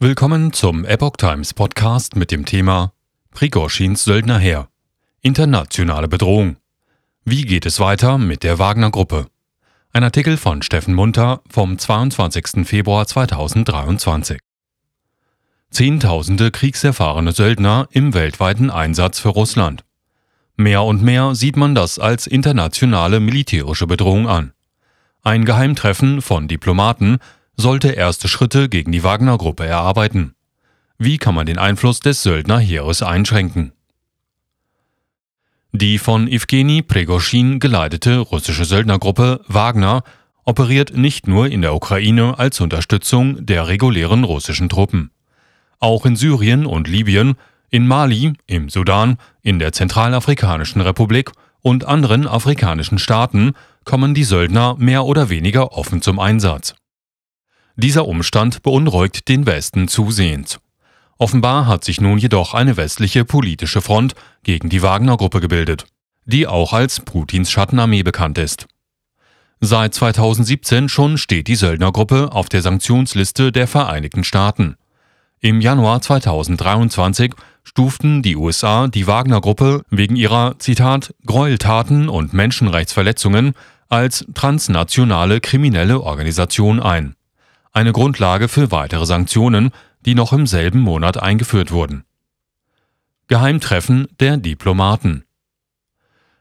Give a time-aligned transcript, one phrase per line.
[0.00, 2.92] Willkommen zum Epoch Times Podcast mit dem Thema
[3.32, 4.68] Prigorschins Söldnerheer.
[5.22, 6.58] Internationale Bedrohung.
[7.24, 9.26] Wie geht es weiter mit der Wagner Gruppe?
[9.92, 12.64] Ein Artikel von Steffen Munter vom 22.
[12.64, 14.38] Februar 2023.
[15.72, 19.84] Zehntausende kriegserfahrene Söldner im weltweiten Einsatz für Russland.
[20.54, 24.52] Mehr und mehr sieht man das als internationale militärische Bedrohung an.
[25.24, 27.18] Ein Geheimtreffen von Diplomaten
[27.58, 30.34] sollte erste Schritte gegen die Wagner-Gruppe erarbeiten.
[30.96, 33.72] Wie kann man den Einfluss des Söldnerheeres einschränken?
[35.72, 40.02] Die von Evgeny Pregoschin geleitete russische Söldnergruppe Wagner
[40.44, 45.10] operiert nicht nur in der Ukraine als Unterstützung der regulären russischen Truppen.
[45.78, 47.34] Auch in Syrien und Libyen,
[47.70, 53.52] in Mali, im Sudan, in der Zentralafrikanischen Republik und anderen afrikanischen Staaten
[53.84, 56.74] kommen die Söldner mehr oder weniger offen zum Einsatz.
[57.80, 60.58] Dieser Umstand beunruhigt den Westen zusehends.
[61.16, 65.86] Offenbar hat sich nun jedoch eine westliche politische Front gegen die Wagner-Gruppe gebildet,
[66.24, 68.66] die auch als Putins Schattenarmee bekannt ist.
[69.60, 74.74] Seit 2017 schon steht die Söldnergruppe auf der Sanktionsliste der Vereinigten Staaten.
[75.38, 77.32] Im Januar 2023
[77.62, 83.52] stuften die USA die Wagner-Gruppe wegen ihrer, Zitat, Gräueltaten und Menschenrechtsverletzungen
[83.88, 87.14] als transnationale kriminelle Organisation ein
[87.78, 89.70] eine Grundlage für weitere Sanktionen,
[90.04, 92.04] die noch im selben Monat eingeführt wurden.
[93.28, 95.24] Geheimtreffen der Diplomaten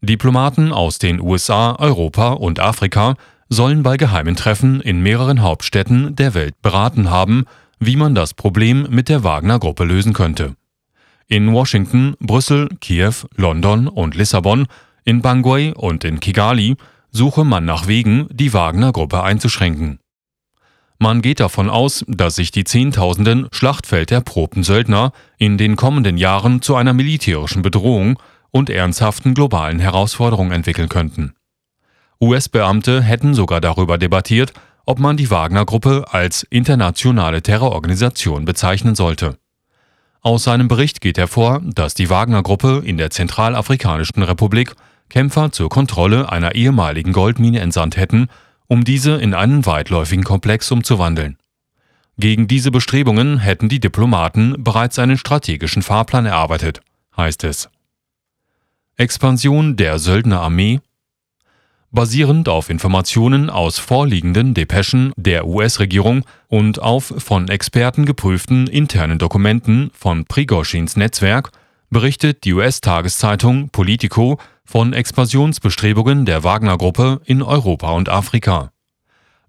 [0.00, 3.14] Diplomaten aus den USA, Europa und Afrika
[3.48, 7.44] sollen bei geheimen Treffen in mehreren Hauptstädten der Welt beraten haben,
[7.78, 10.56] wie man das Problem mit der Wagner-Gruppe lösen könnte.
[11.28, 14.66] In Washington, Brüssel, Kiew, London und Lissabon,
[15.04, 16.76] in Bangui und in Kigali
[17.12, 20.00] suche man nach Wegen, die Wagner-Gruppe einzuschränken.
[21.02, 26.76] Man geht davon aus, dass sich die Zehntausenden schlachtfelderprobten Söldner in den kommenden Jahren zu
[26.76, 28.18] einer militärischen Bedrohung
[28.50, 31.32] und ernsthaften globalen Herausforderung entwickeln könnten.
[32.20, 34.52] US-Beamte hätten sogar darüber debattiert,
[34.84, 39.38] ob man die Wagner-Gruppe als internationale Terrororganisation bezeichnen sollte.
[40.20, 44.74] Aus seinem Bericht geht hervor, dass die Wagner-Gruppe in der Zentralafrikanischen Republik
[45.08, 48.28] Kämpfer zur Kontrolle einer ehemaligen Goldmine entsandt hätten
[48.70, 51.36] um diese in einen weitläufigen Komplex umzuwandeln.
[52.16, 56.80] Gegen diese Bestrebungen hätten die Diplomaten bereits einen strategischen Fahrplan erarbeitet,
[57.16, 57.68] heißt es.
[58.96, 60.80] Expansion der Söldnerarmee
[61.90, 69.90] Basierend auf Informationen aus vorliegenden Depeschen der US-Regierung und auf von Experten geprüften internen Dokumenten
[69.92, 71.50] von Prigoschins Netzwerk
[71.90, 74.38] berichtet die US-Tageszeitung Politico
[74.70, 78.70] von Expansionsbestrebungen der Wagner-Gruppe in Europa und Afrika.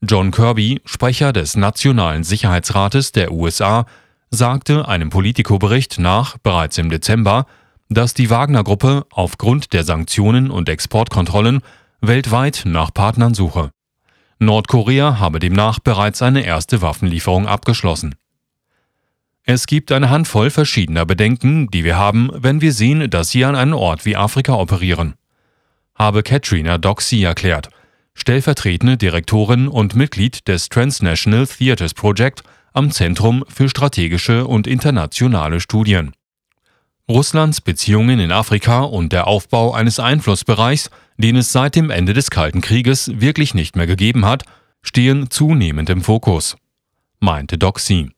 [0.00, 3.84] John Kirby, Sprecher des Nationalen Sicherheitsrates der USA,
[4.30, 7.44] sagte einem Politico-Bericht nach bereits im Dezember,
[7.90, 11.60] dass die Wagner-Gruppe aufgrund der Sanktionen und Exportkontrollen
[12.00, 13.72] weltweit nach Partnern suche.
[14.38, 18.14] Nordkorea habe demnach bereits eine erste Waffenlieferung abgeschlossen.
[19.52, 23.56] Es gibt eine Handvoll verschiedener Bedenken, die wir haben, wenn wir sehen, dass sie an
[23.56, 25.14] einem Ort wie Afrika operieren,
[25.96, 27.68] habe Katrina Doxy erklärt,
[28.14, 32.44] stellvertretende Direktorin und Mitglied des Transnational Theatres Project
[32.74, 36.12] am Zentrum für strategische und internationale Studien.
[37.08, 42.30] Russlands Beziehungen in Afrika und der Aufbau eines Einflussbereichs, den es seit dem Ende des
[42.30, 44.44] Kalten Krieges wirklich nicht mehr gegeben hat,
[44.80, 46.56] stehen zunehmend im Fokus,
[47.18, 48.12] meinte Doxy.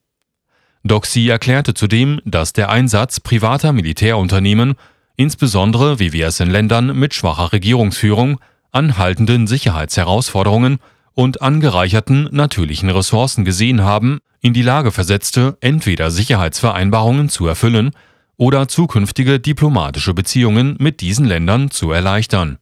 [0.84, 4.74] Doxy erklärte zudem, dass der Einsatz privater Militärunternehmen,
[5.16, 8.40] insbesondere wie wir es in Ländern mit schwacher Regierungsführung,
[8.72, 10.78] anhaltenden Sicherheitsherausforderungen
[11.14, 17.92] und angereicherten natürlichen Ressourcen gesehen haben, in die Lage versetzte, entweder Sicherheitsvereinbarungen zu erfüllen
[18.36, 22.58] oder zukünftige diplomatische Beziehungen mit diesen Ländern zu erleichtern.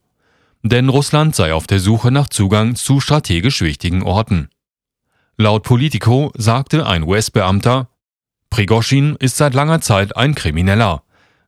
[0.62, 4.50] Denn Russland sei auf der Suche nach Zugang zu strategisch wichtigen Orten.
[5.38, 7.88] Laut Politico sagte ein US-Beamter,
[8.50, 11.02] Prigoschin ist seit langer Zeit ein Krimineller.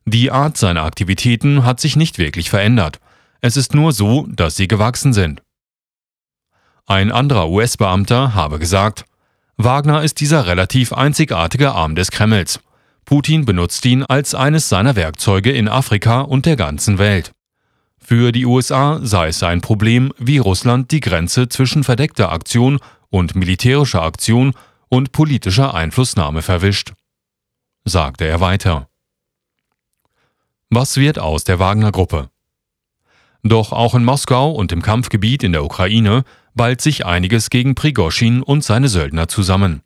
[0.05, 2.99] Die Art seiner Aktivitäten hat sich nicht wirklich verändert.
[3.41, 5.41] Es ist nur so, dass sie gewachsen sind.
[6.85, 9.05] Ein anderer US-Beamter habe gesagt,
[9.57, 12.59] Wagner ist dieser relativ einzigartige Arm des Kremls.
[13.05, 17.31] Putin benutzt ihn als eines seiner Werkzeuge in Afrika und der ganzen Welt.
[17.99, 22.79] Für die USA sei es ein Problem, wie Russland die Grenze zwischen verdeckter Aktion
[23.09, 24.53] und militärischer Aktion
[24.93, 26.93] und politischer Einflussnahme verwischt,
[27.83, 28.89] sagte er weiter.
[30.69, 32.29] Was wird aus der Wagner-Gruppe?
[33.41, 38.43] Doch auch in Moskau und im Kampfgebiet in der Ukraine ballt sich einiges gegen Prigoschin
[38.43, 39.81] und seine Söldner zusammen.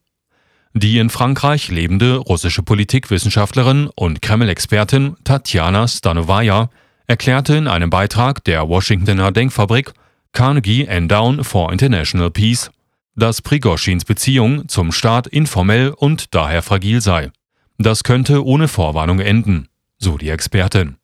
[0.74, 6.70] Die in Frankreich lebende russische Politikwissenschaftlerin und Kreml-Expertin Tatjana Stanovaja
[7.08, 9.94] erklärte in einem Beitrag der Washingtoner Denkfabrik
[10.34, 12.70] Carnegie Endowed for International Peace,
[13.18, 17.32] dass Prigoschins Beziehung zum Staat informell und daher fragil sei.
[17.80, 19.68] Das könnte ohne Vorwarnung enden,
[19.98, 20.98] so die Expertin.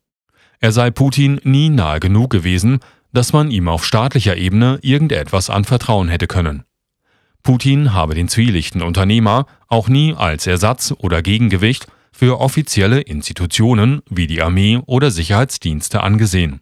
[0.60, 2.78] Er sei Putin nie nahe genug gewesen,
[3.12, 6.64] dass man ihm auf staatlicher Ebene irgendetwas anvertrauen hätte können.
[7.42, 14.26] Putin habe den zwielichten Unternehmer auch nie als Ersatz oder Gegengewicht für offizielle Institutionen wie
[14.26, 16.60] die Armee oder Sicherheitsdienste angesehen.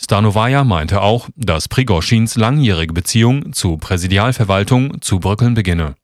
[0.00, 5.94] Stanovaja meinte auch, dass Prigoschins langjährige Beziehung zur Präsidialverwaltung zu bröckeln beginne.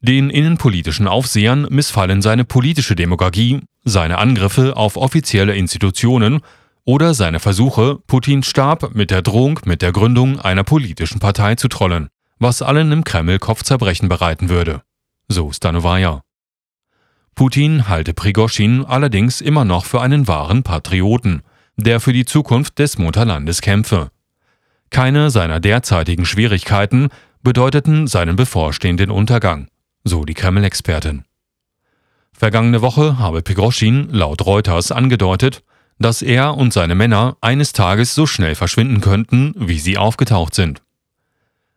[0.00, 6.40] Den innenpolitischen Aufsehern missfallen seine politische Demagogie, seine Angriffe auf offizielle Institutionen
[6.84, 11.68] oder seine Versuche, Putins Stab mit der Drohung mit der Gründung einer politischen Partei zu
[11.68, 12.08] trollen
[12.42, 14.82] was allen im Kreml Kopfzerbrechen bereiten würde.
[15.28, 16.22] So Stanovaja.
[17.34, 21.42] Putin halte Prigoschin allerdings immer noch für einen wahren Patrioten,
[21.76, 24.10] der für die Zukunft des Mutterlandes kämpfe.
[24.90, 27.08] Keine seiner derzeitigen Schwierigkeiten
[27.42, 29.68] bedeuteten seinen bevorstehenden Untergang,
[30.04, 31.24] so die Kreml-Expertin.
[32.32, 35.62] Vergangene Woche habe Prigoschin laut Reuters angedeutet,
[35.98, 40.82] dass er und seine Männer eines Tages so schnell verschwinden könnten, wie sie aufgetaucht sind.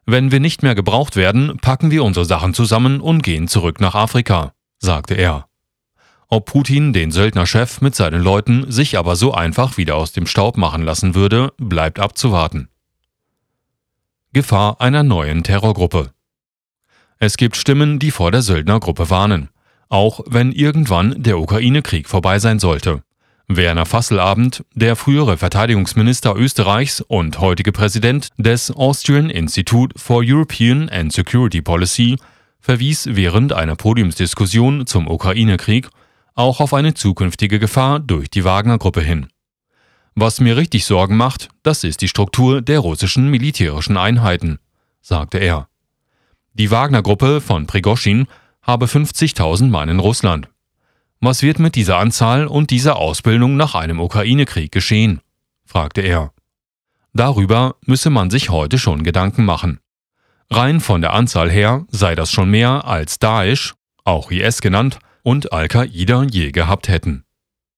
[0.06, 3.96] Wenn wir nicht mehr gebraucht werden, packen wir unsere Sachen zusammen und gehen zurück nach
[3.96, 5.48] Afrika, sagte er.
[6.28, 10.58] Ob Putin den Söldnerchef mit seinen Leuten sich aber so einfach wieder aus dem Staub
[10.58, 12.70] machen lassen würde, bleibt abzuwarten.
[14.34, 16.12] Gefahr einer neuen Terrorgruppe.
[17.20, 19.50] Es gibt Stimmen, die vor der Söldnergruppe warnen,
[19.88, 23.04] auch wenn irgendwann der Ukraine-Krieg vorbei sein sollte.
[23.48, 31.14] Werner Fasselabend, der frühere Verteidigungsminister Österreichs und heutige Präsident des Austrian Institute for European and
[31.14, 32.18] Security Policy,
[32.60, 35.88] verwies während einer Podiumsdiskussion zum Ukraine-Krieg
[36.36, 39.28] auch auf eine zukünftige Gefahr durch die Wagner-Gruppe hin.
[40.14, 44.60] Was mir richtig Sorgen macht, das ist die Struktur der russischen militärischen Einheiten,
[45.02, 45.68] sagte er.
[46.54, 48.28] Die Wagner-Gruppe von Prigoschin
[48.62, 50.50] habe 50.000 Mann in Russland.
[51.20, 55.22] Was wird mit dieser Anzahl und dieser Ausbildung nach einem Ukraine-Krieg geschehen?
[55.66, 56.32] fragte er.
[57.14, 59.80] Darüber müsse man sich heute schon Gedanken machen.
[60.50, 63.74] Rein von der Anzahl her sei das schon mehr als Daesh,
[64.04, 67.25] auch IS genannt, und Al-Qaida je gehabt hätten.